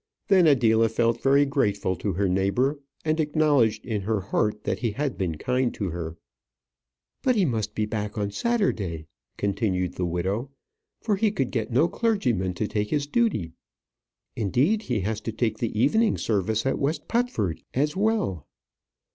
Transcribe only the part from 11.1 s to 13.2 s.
he could get no clergyman to take his